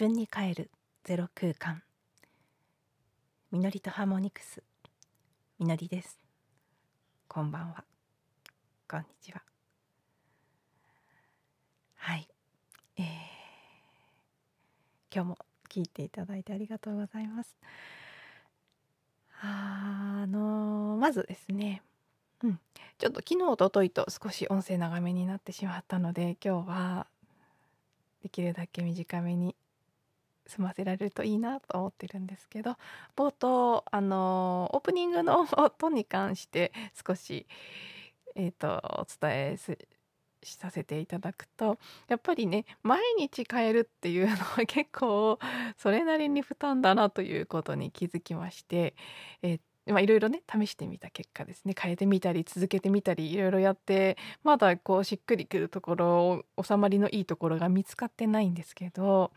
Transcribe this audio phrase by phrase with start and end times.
[0.00, 0.70] 分に帰る
[1.04, 1.82] ゼロ空間。
[3.52, 4.62] みのりとハーモニクス。
[5.58, 6.16] みのりです。
[7.28, 7.84] こんばんは。
[8.90, 9.42] こんにちは。
[11.96, 12.26] はい。
[12.96, 13.04] えー、
[15.14, 17.54] 今日も聞いていただいてありがとうございます。
[19.42, 21.82] あのー、まずですね。
[22.42, 22.58] うん、
[22.96, 27.06] ちょっと昨日おとといと少し音声長めになってしまったので今日は
[28.22, 29.54] できるだけ短めに
[30.50, 32.76] 済ませられるといいなと思ってるんですけど
[33.16, 36.72] 冒頭あのオープニングの 音に関して
[37.06, 37.46] 少し、
[38.34, 39.56] えーと、お伝え
[40.42, 45.38] させていただくとやっぱりね毎日変えるっていうのは 結構
[45.76, 48.94] それなりに負担だなということに気づきまして、
[49.42, 59.32] えまあ、いろいろね試してみた結果ですね変えてみたり続けてみたりいろいろやってまだこうしっくりくるところ収まりのいいところが見つかってないんですけど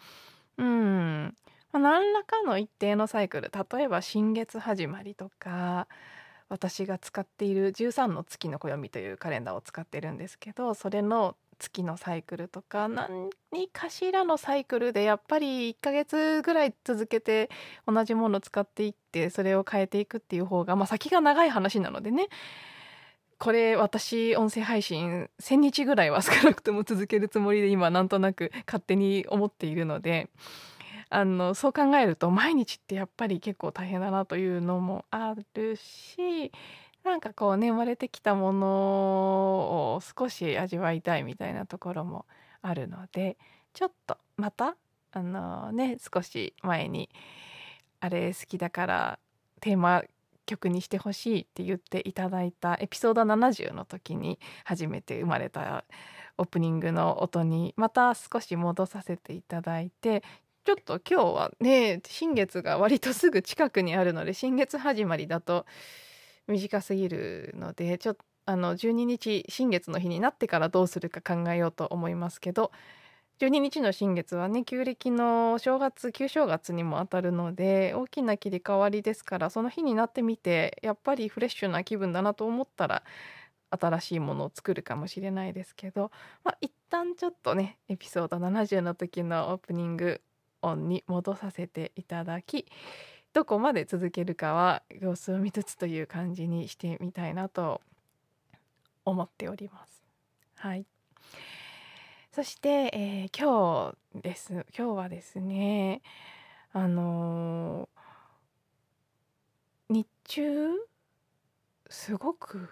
[0.57, 1.35] うん、
[1.73, 5.87] 何らかの一定のサイクル例えば新月始まりとか
[6.49, 17.49] 私が使っている13の月の暦というカレンダーを使ってるんですけどそれの月のサイクルとか何かしらのサイクルでやっぱり1ヶ月ぐらい続けて
[17.87, 22.27] 同じものを使っていってそれを変えていくっていう方が、ま、先が長い話なのでね。
[23.43, 30.29] これ私音声配信1,000日ぐらいは少なくとも続けるつもりで今なんとなく勝手に思っているので
[31.09, 36.53] あのそう考えると毎日ってやっぱり結構大変だなというのもあるし
[37.03, 38.67] なんかこうね生まれてきたもの
[39.97, 42.25] を少し味わいたいみたいなところも
[42.61, 43.35] あるので
[43.73, 44.77] ちょっとまた
[45.11, 47.09] あのね少し前に
[47.99, 49.19] あれ好きだから
[49.59, 50.01] テーマ
[50.45, 55.85] 曲にしてほしいって言っていただいたエピソード70の時に初めて生まれた
[56.37, 60.23] オープニングの音にまた少し戻させていただいて
[60.65, 65.65] ちょっと今日はね新月が割とすぐ近くにあるので新月始まりだと
[66.47, 72.71] 短すぎるのでちょっとあの12日新月の日になってからどうするか考えようと思いますけど
[73.43, 83.03] 12日の新月はね旧暦の正月旧正月にもあたるので大きな切り替わりですからその日になってみてやっぱりフレッシュな気分だなと思ったら
[83.69, 86.09] 新しいものを作るかもしれないですけど、
[86.45, 90.21] まあ、一旦ちょっとねエピソード70の時のオープニング
[90.61, 92.65] 音に戻させていただき
[93.33, 97.81] どこまで続けるかは様子を見つつという感じにしてみたいなと
[99.03, 100.01] 思っております。
[100.55, 100.92] はい
[102.33, 104.53] そして、えー、今日です。
[104.75, 106.01] 今日はですね
[106.71, 110.69] あのー、日中
[111.91, 112.69] すごく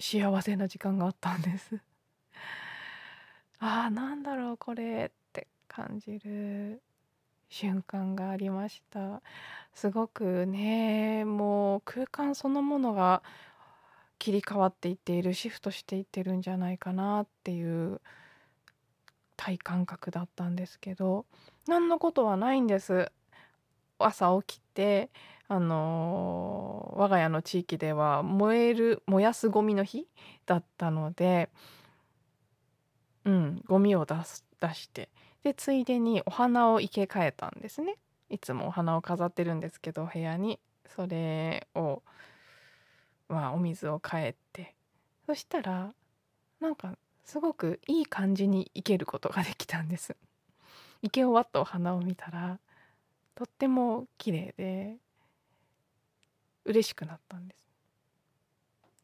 [0.00, 1.78] 幸せな時間があったんです。
[3.60, 6.82] あーなんだろうこれって感じる
[7.48, 9.22] 瞬間がありました。
[9.72, 13.22] すごくねもう空間そのものが
[14.18, 18.00] 切り替わっていっているシフトしていってるんじゃないかなっていう
[19.36, 21.24] 体感覚だったんですけど
[21.66, 23.10] 何のことはないんです。
[24.00, 25.10] 朝起きて
[25.48, 30.06] あのー、我が家の地域では燃える燃やすゴミの日
[30.46, 31.48] だったので
[33.24, 35.08] うんゴミを出す出して
[35.42, 37.96] でついでにお花を生け替えたんですね。
[38.30, 40.60] いつもお花を飾ってるんですけど部屋に。
[40.88, 42.02] それを
[43.28, 44.74] まあお水を変えて。
[45.26, 45.92] そしたら
[46.60, 50.16] なんかすごくいい感じに生けることができたんです。
[51.02, 52.58] 生け終わったお花を見たら
[53.34, 54.96] とっても綺麗で
[56.64, 57.68] 嬉しくなったんです。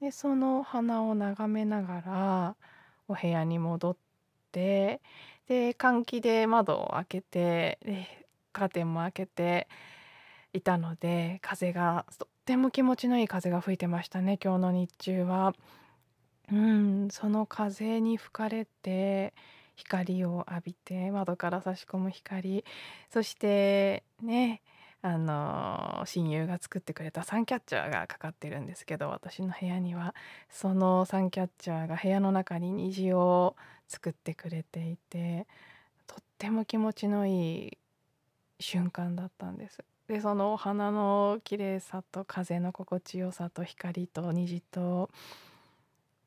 [0.00, 2.56] でその花を眺めながら
[3.06, 3.96] お部屋に戻っ
[4.50, 5.00] て
[5.46, 9.68] で換気で窓を開けてでカーテンも開けて
[10.52, 12.06] いたので風が
[12.44, 15.54] っても気持ちのいい風が吹いてましたね今日の日中は。
[16.52, 19.32] うんその風に吹かれて
[19.76, 22.66] 光を浴びて窓から差し込む光
[23.10, 24.60] そしてね
[25.00, 30.14] あの親友が作ってくれたサンキャッチャーがかかってるんですけど私の部屋には
[30.50, 33.56] そのサンキャッチャーが部屋の中に虹を
[33.88, 35.46] 作ってくれていて
[36.06, 37.78] とっても気持ちのいい
[38.60, 39.82] 瞬間だったんです。
[40.08, 45.10] でそのお花の綺麗さと風の心地よさと光と虹と。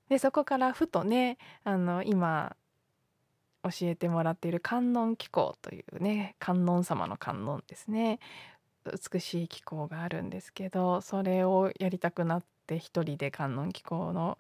[0.10, 2.56] でそこからふとねあの今
[3.64, 8.20] 教えてもらっている観音気候というね観音様の観音ですね。
[9.12, 14.38] 美しい気候があるんですけどそれをやりたくなって一人で観音気候の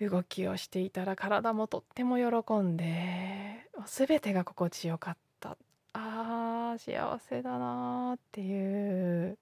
[0.00, 5.56] 動きをしていたら体もとっても喜んで全てが心地よかった。
[5.92, 6.33] あ
[6.78, 9.38] 幸せだなっていう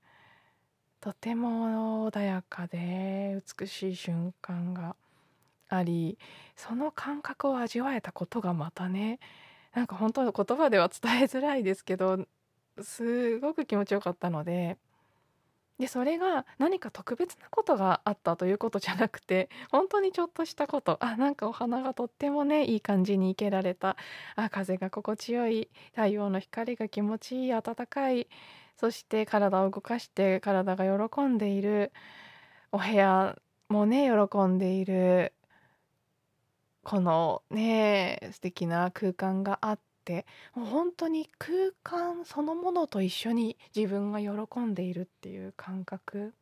[1.01, 4.95] とても穏やかで美しい瞬間が
[5.69, 6.19] あり
[6.57, 9.19] その感覚を味わえたことがまたね
[9.75, 12.27] なんか本当の言葉では伝えづらいですけど
[12.81, 14.77] すごく気持ちよかったので
[15.83, 20.97] でそれが何か特別なことがあったということじゃなくて本当にちょっとしたこと。
[21.05, 23.97] あなんかお花がとってもねいい感じに生けられた。
[24.37, 25.69] あ風が心地よい。
[25.91, 27.51] 太陽の光が気持ちいい。
[27.51, 28.29] 暖かい。
[28.77, 31.91] そして体を動かして体が喜んでいる。
[32.71, 33.37] お部屋
[33.69, 35.33] もね喜んでいる。
[36.85, 41.55] このね素敵な空間があってってもう本当に空
[41.85, 46.35] 間そのものと一緒に自分が喜んでいるっていう感覚。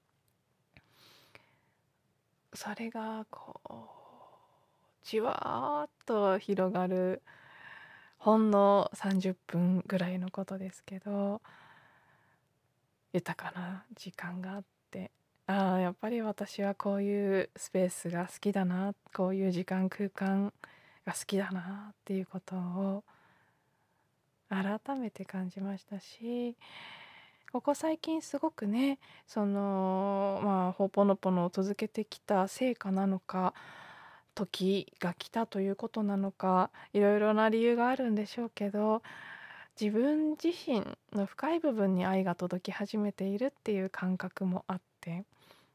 [2.55, 7.23] それがこうじわーっと広がる
[8.19, 11.41] ほんの30分ぐらいのことですけど
[13.13, 15.13] 豊かな時間があって
[15.47, 20.53] ああやっぱり私はこういうスペースが好きだなこういう時間空間
[21.07, 23.05] が好きだなっていうことを
[24.51, 26.57] 改めて感じましたし
[27.53, 33.55] ここ最近すごくねそのまあほぽのぽのを続けてきた成果なのか
[34.35, 39.03] 時が来たということなのかいろいろな理由があるんでしょうけど
[39.81, 45.25] 自分自身の深い部分に愛が届き始めているっていう感覚もあって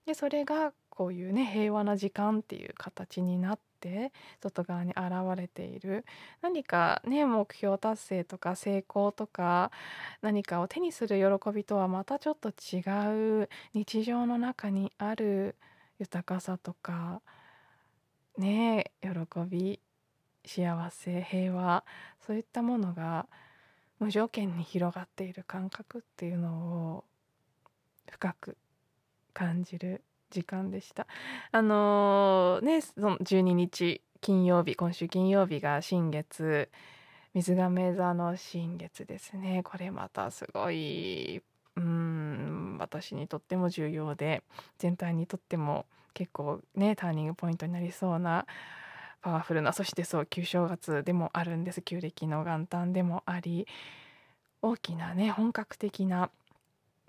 [0.06, 4.12] でそれがこういうね平和な時間っていう形になって
[4.42, 6.06] 外側に現れている。
[6.42, 9.72] 何かね目標達成とか成功とか
[10.22, 15.56] 何かを手にする喜びとはまたちょっと違う日常の中にある
[16.00, 17.22] 豊かさとか
[18.38, 19.10] ね喜
[19.48, 19.80] び
[20.46, 21.84] 幸せ平和
[22.26, 23.28] そういったものが
[24.00, 26.54] 無条件に広がっている感覚っていうの
[26.98, 27.04] を
[28.10, 28.58] 深く
[29.34, 30.02] 感じる。
[30.30, 31.08] 時間でした。
[31.52, 36.70] あのー、ねその12日金曜日今週金曜日が新月。
[37.36, 39.62] 水亀座の新月ですね。
[39.62, 41.44] これまたすごい
[41.76, 44.42] うん私にとっても重要で
[44.78, 48.46] 全体にとっても結構ねターニングポイントになりそうな
[49.22, 51.82] パワフルなそしてそう旧正月でもあるんです。
[51.82, 53.68] 旧暦の元旦でもあり
[54.62, 56.30] 大きなね本格的な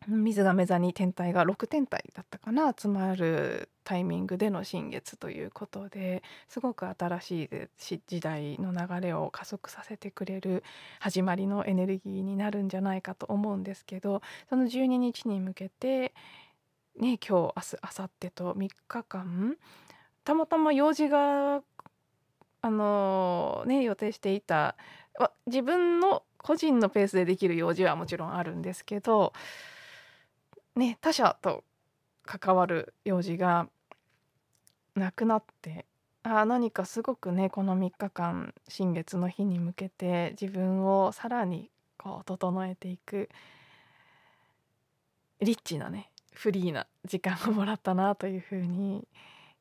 [0.08, 10.62] 水亀座に天体が6天体だったかな集まるタイミングでの新月ということですごく新しい時代の流れを加速させてくれる
[11.00, 16.14] 始まりのエネルギーになるんじゃないかと思うんですけどその12日に向けて、
[17.00, 19.56] ね、今日明日明後日と3日間
[20.24, 21.62] たまたま用事が
[22.62, 24.76] あのね予定していた
[25.46, 29.32] 自分の個人のペースでできる用事はもちろんあるんですけど
[30.76, 31.64] ね他者と
[32.24, 33.68] 関わる用事が
[34.94, 35.86] なくなって
[36.22, 43.28] あ何かすごくねこの3日間新月の日に向けて自分をさらにこう整えていく
[45.40, 49.08] リッチなねフリーな時間をもらったなというふうに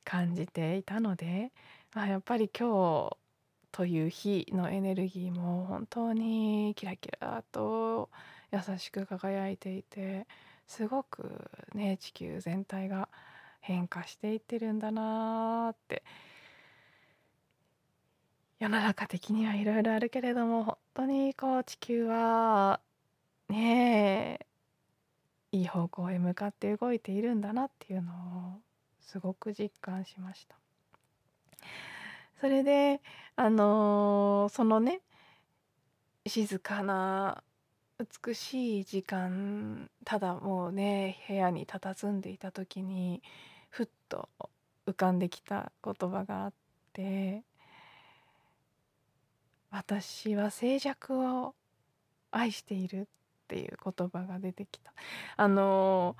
[0.03, 1.51] 感じていたので、
[1.93, 3.17] あ、やっぱり今日
[3.71, 8.09] という日のエネルギーも本当にキラキラと
[8.51, 10.27] 優しく輝いていて
[10.67, 13.09] すごくね地球全体が
[13.61, 16.03] 変化していってるんだなって
[18.59, 22.79] 世の中的にはいろいろあるけれども本当にこう地球は
[23.49, 28.61] ねえいい方向へ向かって動いているんだなっていうのを
[29.01, 30.55] すごく実感しました。
[32.39, 33.01] それで
[33.35, 35.01] あのー、そのね
[36.27, 37.43] 静かな
[37.97, 43.21] 美しい時間ただもうね部屋に佇んでいた時に
[43.69, 44.27] ふっと
[44.85, 46.53] 浮かんできた言葉があっ
[46.91, 47.43] て
[49.71, 51.55] 「私は静寂を
[52.31, 53.07] 愛している」
[53.45, 54.93] っていう言葉が出てきた。
[55.37, 56.17] あの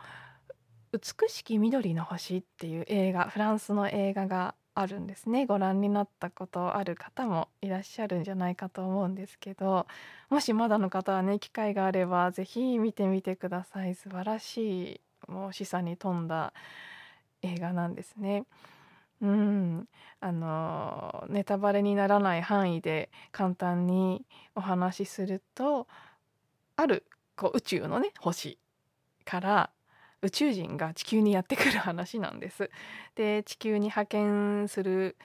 [0.93, 5.45] 美しき緑の星っていう映画フランスの映画があるんですね。
[5.45, 9.87] ご覧になったことある方もいらっしゃるんじゃないかと思うんですけど
[10.29, 13.95] もしまだの方はね機会があれば是非見てみてください。
[13.95, 16.53] 素晴らしいもう示唆に富んだ
[17.41, 18.45] 映画なんですね。
[19.21, 19.87] うん、
[20.19, 25.87] あのネタバレにならない範囲で簡単にお話しすると
[26.75, 27.05] ある
[27.37, 28.59] こう宇宙のね星
[29.23, 29.69] から
[30.25, 32.69] 宇宙人が地球にやってくる話なんです。
[33.15, 35.15] で地球に派遣する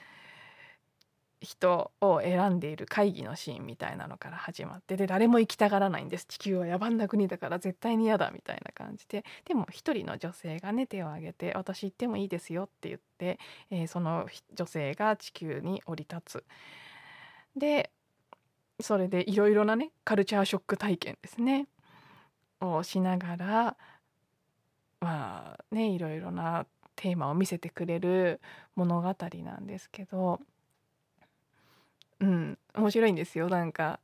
[1.40, 6.26] 人を選んでいる会議のシーンみたいなのから始まってで誰も行きたがらないんです。
[6.26, 9.24] 地球は野蛮な国だから絶対に嫌だみたいな感じで。
[9.46, 13.38] でも一人の女性がね手を挙げて私行ってもいいですよって言って、
[13.70, 16.44] えー、その女性が地球に降り立つ。
[17.56, 17.90] で
[18.80, 21.66] それでいろいろなねカルチャーショック体験ですね。
[22.60, 23.76] をしながら
[25.00, 26.66] まあねいろいろな
[26.96, 28.40] テーマを見せてくれる
[28.76, 30.40] 物語なんですけど
[32.20, 34.00] うん面白いんですよなんか。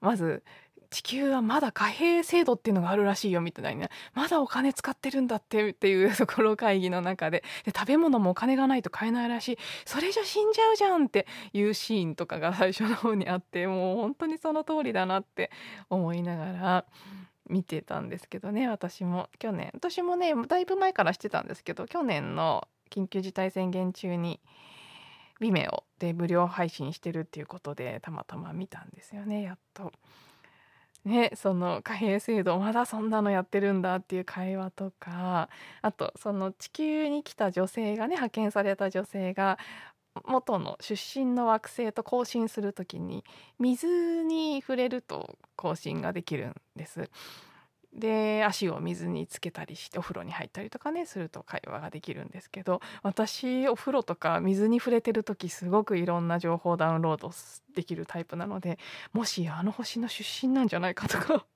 [0.00, 0.42] まず
[0.90, 3.88] 地球はまだ貨幣制度っていうのがあるらしいよみたいな。
[4.14, 7.42] まだお金使ってるんだってっていうところ会議の中で。
[7.64, 9.58] で食べ物もお金がないと買えないらしい。
[9.84, 15.50] それじゃ死んじゃうじゃんっていうシーンとかが最初の方にあってもう本当にその通りだなって
[15.90, 16.84] 思いながら。
[17.48, 24.40] 見てたんですけどね私も去年私もねだいぶ前からしてたんですけど去年の緊急事態宣言中に
[25.40, 29.92] Vimeo で無料配信してるっていうことでたまたま見たんですよねやっと。
[31.04, 35.48] ね、その貨幣制度まだそんなのやってるんだっていう会話とか
[35.80, 39.56] あとその地球に来た女性がね派遣された女性が
[40.24, 43.24] 元の出身の惑星と交信する時に
[43.58, 43.86] 水
[44.22, 47.10] に触れると交信ができるんです。
[47.96, 57.32] で足を水につけたりしてお風呂に入ったりとかねすると会話ができるんですけど私お風呂とか水に触れてる時すごくいろんな情報ダウンロード
[57.74, 58.78] できるタイプなので
[59.12, 61.46] もしあの星の出身なんじゃないかとか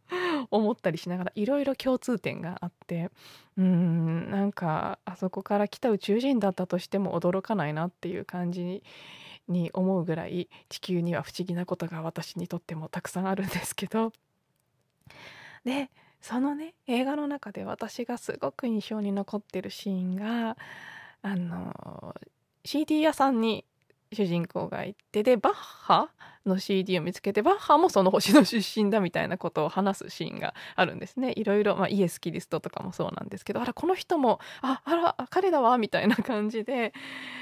[0.51, 3.11] 思ったりしながらいろいろ共通点があって
[3.57, 8.83] うんなんかあそこから来た宇宙人だったとしても驚かないなっていう感じ
[9.49, 14.13] に思うぐらい地球には不思議なことが私にとってもたくさんあるんですけど。
[15.65, 20.57] でそのね映画の中で私がすごく印象に残ってるシーンが
[21.23, 22.15] あの
[22.65, 23.65] CD 屋さんに
[24.13, 26.11] 主人公が行ってでバッハ
[26.45, 36.93] の CD を見つけてバッハもその星の出身だみたいなことを話すシーンがあるんですねいろいろ、まあ、イエス・キリストとかもそうなんですけどあらこの人もああら彼だわみたいな感じで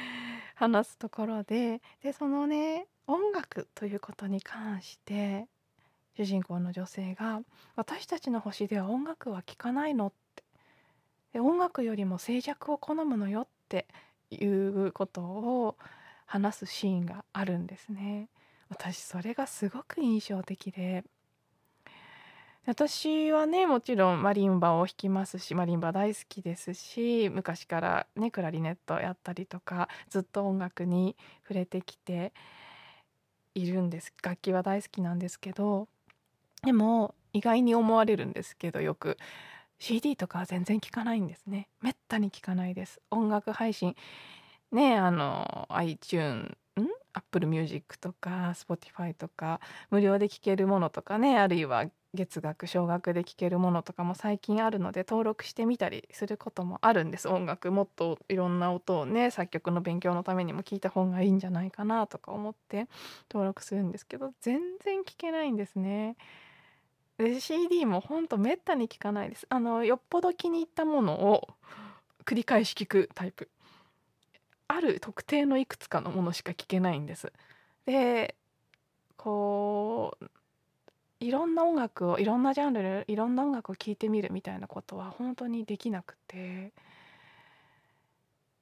[0.56, 5.46] 話すところででそのね音楽ということに関して
[6.16, 7.40] 主人公の女性が
[7.76, 10.44] 「私たちの星では音楽は聴かないの?」って
[11.32, 13.86] で音楽よりも静寂を好むのよって
[14.30, 15.76] いうことを
[16.28, 18.28] 話すシーンがあるんですね。
[18.68, 21.04] 私それがすごく印象的で。
[22.66, 32.34] 私はねもちろんマリンバを弾きますしマリンバ大好きですし昔からねクラリネットやったりとかずっと音楽に触れてきて
[33.54, 34.12] いるんです。
[34.22, 35.88] 楽器は大好きなんですけど
[36.62, 39.16] でも意外に思われるんですけどよく。
[39.80, 41.68] CD とかは全然聴かないんですね。
[41.80, 43.00] めったに聴かないです。
[43.10, 43.94] 音楽配信
[44.72, 46.56] ねあの iTune ん
[47.12, 49.60] ？Apple Music とか Spotify とか
[49.90, 57.28] 無料で聴けるものとかねあるいは月額少額で聴けるものとかも最近あるので登録してみたりすることもあるんです。
[57.28, 62.88] 音楽もっといろんな音をね作曲の勉強のためにも聞いた方がいいんじゃないかなとか思って
[63.30, 66.16] 登録するんですけど全然聞けないんですね。
[67.18, 69.46] で CD もほんとめったに聞かないです。
[69.50, 71.48] あのよっぽど気に入ったものを
[72.24, 73.50] 繰り返し聞くタイプ。
[74.68, 77.32] ある特定のいくつかのものしか聞けないんです
[77.86, 78.34] で
[79.16, 80.26] こう
[81.20, 86.72] いろんな音楽をいろんなジャンルいろんな音楽を聴いてみるみたいなことは本当にできなくて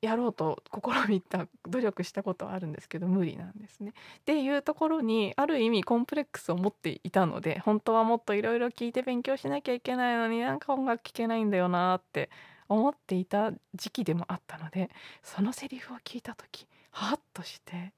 [0.01, 3.93] やろうと試みた努力したことはあるんですけど無理なんですね。
[4.21, 12.31] っていうところにある意味コンプレックスを持っていたので本当はもっといろいろ聞いて勉強しなきゃいけないのになんか音楽聴けないんだよなって
[12.69, 14.91] 思っていた時期でもあったので
[15.23, 17.93] そのセリフを聞いた時ハッとして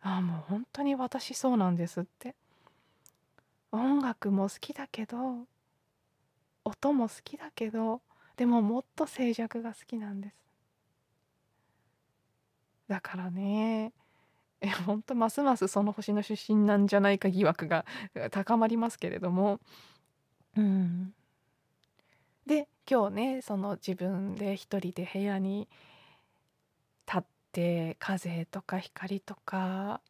[0.00, 2.34] ああもう本当に私そうなんですって。
[3.72, 5.46] 音楽も好きだけど
[6.64, 8.00] 音も好きだけど
[8.36, 10.34] でももっと静寂が好きなんです。
[12.88, 13.92] だからね
[14.60, 17.84] え本当ますますその星の出身なんじゃないか疑惑が
[18.30, 19.60] 高まりますけれども。
[20.56, 21.14] うん。
[22.46, 25.68] で今日ねその自分で一人で部屋に
[27.06, 27.22] 立っ
[27.52, 30.00] て風とか光とか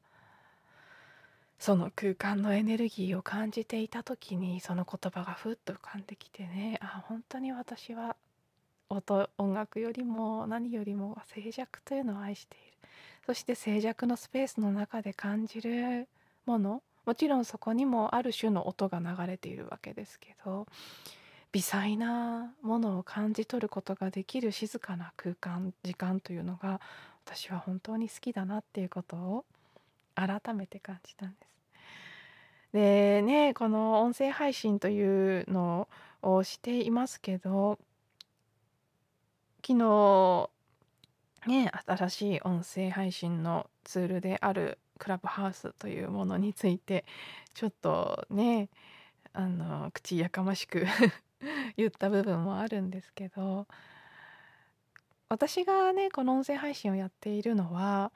[1.58, 8.16] その空間のエネルギーを感じていた時にその言葉がふっと浮かんできてねあ本当に私は
[8.88, 12.76] 音音楽よりも何よりも静寂というのを愛している。
[13.26, 16.06] そして静寂のスペースの中で感じる
[16.44, 20.66] ものもちろんそこにもある種の音が流れているわけですけど
[21.52, 26.80] 微細なものを感じ取ることができる静かな空間時間というのが
[27.24, 29.44] 私は本当に好きだなっていうことを
[30.14, 31.56] 改めて感じたんです。
[32.72, 35.88] でねこの音声配信というの
[36.22, 37.78] をしていますけど
[39.66, 40.50] 昨日
[41.46, 47.04] ね新しい音声配信のツールであるクラブハウスというものについて
[47.54, 48.68] ちょっとね
[49.32, 50.86] あの口やかましく
[51.76, 53.66] 言った部分もあるんですけど
[55.28, 58.12] 私がねこの音声配信をやっているのは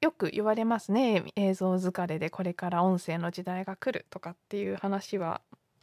[0.00, 5.40] よく言われますね映像疲れでこれから音声の時代が来るとかっていう話は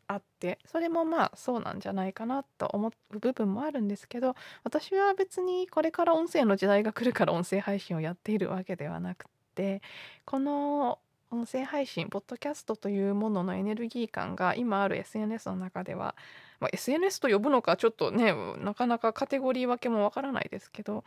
[0.07, 9.25] あってそれもまあそうなんじゃないかなと思う部分もあるんですけど私は別にこれから音声の時代が来るから音声配信をやっているわけではなく
[9.55, 9.81] て
[10.25, 10.99] この
[11.35, 16.15] 音声配信ポッドキャストというもののエネルギー感が今ある SNS の中では、
[16.61, 21.03] まあ、SNS と呼ぶのかちょっとねなかなかカテゴリー分けもわからないですけど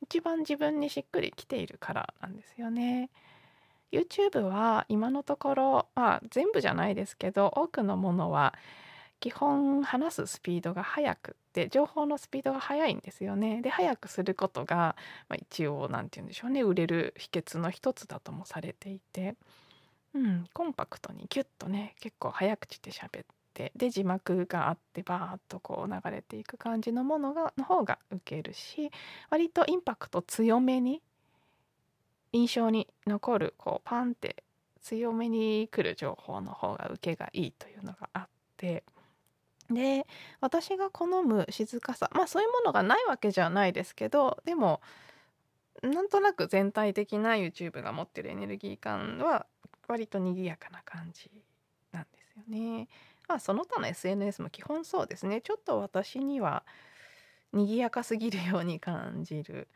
[0.00, 3.10] 一番自分にしっくりきているからなんですよね。
[3.90, 8.54] YouTube は今のところ、まあ、全部じゃないですけど多くのものは
[9.20, 13.60] 基本話すスピードが速くって情報のスピードが速いんですよね。
[13.62, 14.96] で速くすることが、
[15.28, 19.36] まあ、一応何て言うんでしょうね売れる秘訣の一つだともされていて、
[20.14, 28.90] うん、コンパクトにギュッとね結構早口で喋ってで字幕があってバーッとこう流れていく感じのものがの方が受けるし
[29.30, 31.02] 割とインパクト強めに
[32.32, 34.42] 印象に残るこうパンって
[34.80, 38.84] 強めに来る情報の方が受けがいいというのがあって
[39.70, 40.06] で
[40.40, 44.80] 私が好む静かさまあそういうものがないわけじゃないですけどでも
[45.82, 49.46] なんとなく全体的な YouTube が持ってるエネルギー感は
[49.92, 51.30] 割と賑やかな感じ
[51.92, 52.88] なんですよね。
[53.28, 56.64] まあその他の SNS も基本そうですねちょっと私には
[57.52, 59.68] 賑やかすぎるように感じる。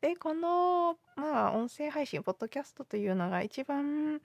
[0.00, 4.20] でこのまあ音声配信ポッドキャストというのが一番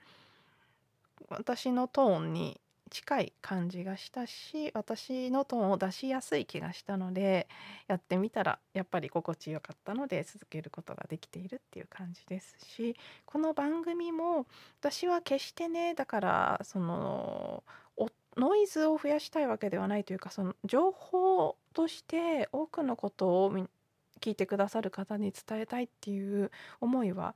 [1.28, 7.48] 私のトーンに近い感じがしたし私のトーンを出しやすい気がしたので
[7.86, 12.96] やってみたらやっぱり心地よかったので続けることができているっていう感じですし
[13.26, 14.46] この番組も
[14.80, 17.62] 私は決してねだからその
[18.38, 23.52] ノイズを増やしたいわけではないというかその情報として多くのことを
[24.20, 27.34] 聞いてくださる方に伝えたいっていう思いは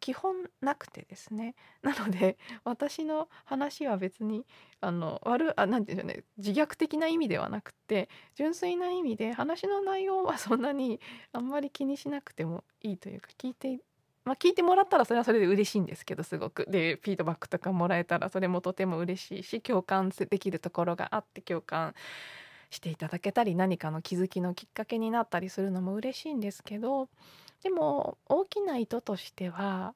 [0.00, 1.54] 基本なくてですね。
[1.82, 4.46] なので私の話は別に
[4.80, 6.24] あの悪あ何て言うんでしょうね。
[6.38, 11.00] 自虐的な意味ではなくて純粋な意味で話の内容は そんなに
[11.32, 13.80] あんまり気にしなくてもいいというか聞いて
[14.24, 16.66] まあ、聞いてもらったらそれはそれで嬉しいんですけどすごく。
[16.68, 21.94] でフィードバックとかもらえたらそれもとても嬉しいし共感できるところがあって共感
[22.70, 27.08] していただけたり何かの気づきのきっかけになったりするのも嬉しいんですけど
[27.62, 29.94] でも大きな意図としては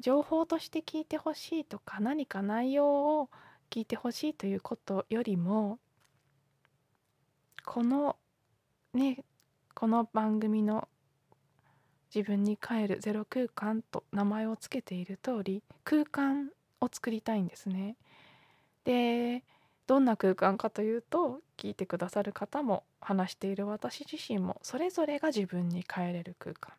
[0.00, 3.30] 情報として聞いてほしいとか何か内容を
[3.70, 5.78] 聞いてほしいということよりも
[7.64, 8.16] この
[8.92, 9.24] ね
[9.74, 10.88] この番組の
[12.14, 17.96] 自分に帰るゼロ空間と名前を付けている通り空間を作りたいんですね。
[18.84, 19.42] で
[19.86, 26.74] どんな空間かというと聞いてくださる方も話している私自身もそれぞれが自分に帰れる空間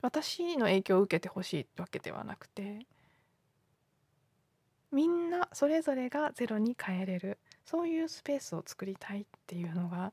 [0.00, 2.86] 私の影響を受けてほしいわけではなくて
[4.92, 10.12] みんなそれぞれがゼロに帰れるそういうスペースを作りたいっていうのが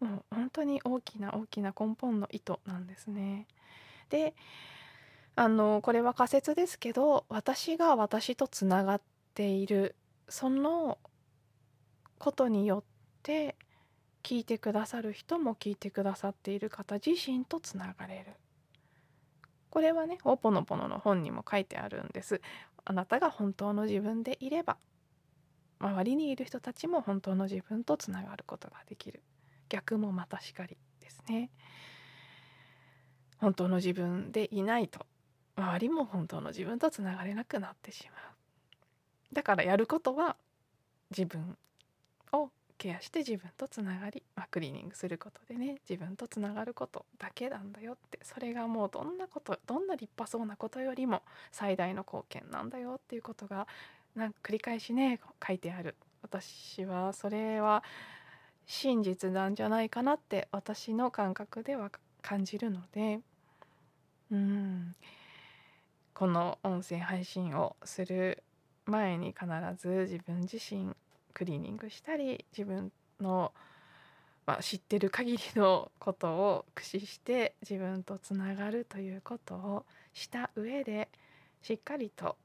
[0.00, 3.46] もう本当に大きな大きな根本の意図なんですね。
[4.10, 4.34] で
[5.36, 9.00] あのこれは仮説ですけど私が私とつながっ
[9.34, 9.94] ている
[10.28, 10.98] その
[12.18, 12.84] ことによっ
[13.22, 13.56] て
[14.22, 18.32] 聞いてくださる人も聞いてくださっている方自身とつながれる。
[19.70, 22.40] これはねオポノポノの本にも書いてあるんです。
[22.84, 24.78] あなたが本当の自分でいれば
[25.78, 29.22] 周りにいる人たちも本当の自分とつながることができる。
[29.68, 31.50] 逆もまたしかりですね。
[33.38, 35.06] 本当の自分でいないと
[35.56, 38.35] 周りも本当の自分とつながれなくなってしまう。
[39.36, 40.34] だからやることは
[41.10, 41.58] 自分
[42.32, 51.20] をケアして自分とつながり、まあ、クリーニングすることでね自分とつながることだけなんだよってそれがもうどんなことどんな立派そうなことよりも
[51.52, 53.68] 最大の貢献なんだよっていうことが
[54.14, 55.96] なんか繰り返しね書いてある。
[56.22, 57.84] 私はそれは
[58.64, 61.90] 真実なんじゃないかなって私の感覚では
[62.22, 63.20] 感じるので
[64.30, 64.96] うん。
[66.14, 68.42] この音声配信をする
[68.86, 69.46] 前に必
[69.76, 70.94] ず自分自身
[71.34, 73.52] クリーニングしたり自分の、
[74.46, 81.08] まあ、知ってる限りのことを駆使して自分とつながるということをした上で
[81.62, 82.36] しっかりと、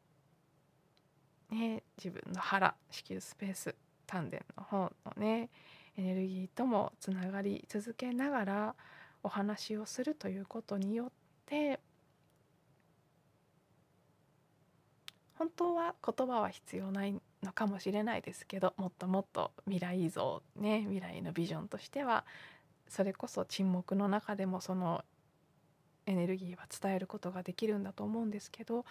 [1.52, 3.76] ね、自分の腹子宮スペース
[4.08, 5.50] 丹田の方のね
[5.98, 8.76] エネルギーともつながり続けながら
[9.24, 11.12] お話をするということによっ
[11.46, 11.80] て
[15.42, 22.26] 本当は言葉は必要ないのかもしれないですけどもっともっと未来像ね未来のビジョンとしては
[22.88, 25.04] それこそ沈黙の中でもその
[26.06, 28.86] エネルギーは伝えることができるんだと思うんですけど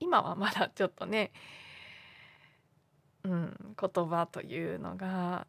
[0.00, 1.32] 今はまだちょっとね、
[3.24, 5.46] うん、言葉というのが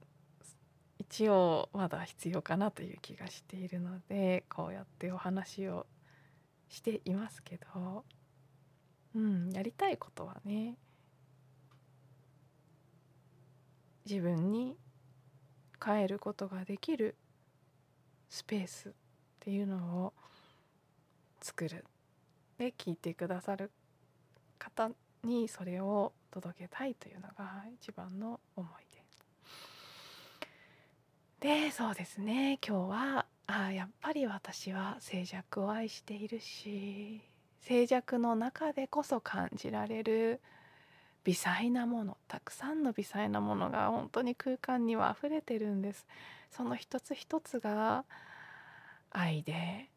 [0.97, 5.87] 一応まだ必要かなという気がしているのでこうやってお話を
[6.69, 8.05] していますけど、
[9.15, 10.77] うん、やりたいことはね
[14.05, 14.77] 自分に
[15.83, 17.15] 変えることができる
[18.29, 18.91] スペースっ
[19.39, 20.13] ていうのを
[21.41, 21.85] 作る。
[22.57, 23.71] で聞いてくださる
[24.59, 24.91] 方
[25.23, 29.01] にそれを届けたいというのが一番の思いで。
[31.41, 32.59] でそうですね。
[32.65, 37.21] 今日はあやっぱり私は静寂を愛しているし
[37.61, 40.41] 静寂の中でこそ感じられる
[41.23, 46.05] 微細なものたくさんの微細なものが本当に空間には溢れてるんです。
[46.49, 48.03] その一つ一つが
[49.11, 49.89] 愛で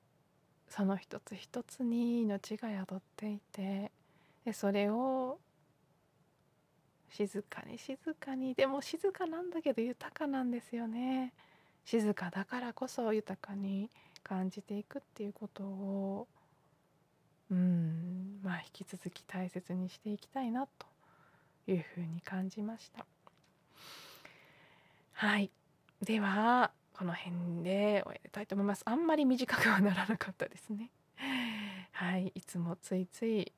[0.69, 3.91] その一つ一つに命が宿っていて
[4.45, 5.39] でそれを
[7.11, 11.33] 静かに静かにでも静かなんだけど豊かなんですよね。
[11.85, 13.91] 静かだからこそ豊かに
[14.23, 16.27] 感じていくっていうことを
[17.51, 18.41] うん。
[18.43, 20.87] まあ引き続き大切にしていきたいなと
[21.67, 23.05] いうふうに感じました。
[25.13, 25.51] はい。
[26.03, 28.83] ではこの辺で終えたいと思います。
[28.85, 30.91] あんまり短くはならなかったですね。
[31.93, 32.33] はい。
[32.35, 33.53] いつもついつい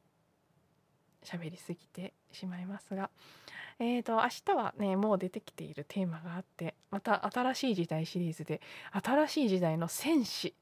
[1.25, 3.11] 喋りすぎてしまいますが。
[3.79, 8.63] えーと明日はねもう出てきているテーマがあってまた新しい時代シリーズで
[9.05, 10.55] 新しい時代の戦士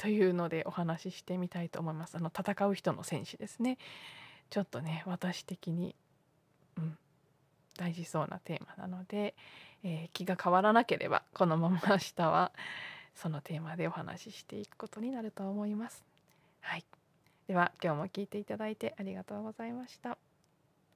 [0.00, 3.76] というのでお話ししてみたいと思いますあの戦う人の戦士ですね
[4.48, 5.94] ちょっとね私的に
[6.78, 6.96] うん、
[7.76, 9.34] 大事そうなテーマなので、
[9.84, 12.52] えー、気が変わらなければこのまま明日は
[13.14, 16.04] そのテーマでお話ししていくことになると思います。
[16.60, 16.84] はい、
[17.48, 20.16] では今日も聞いていただいてありがとうございました。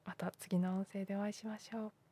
[0.07, 2.04] また次の音声でお会いしましょう。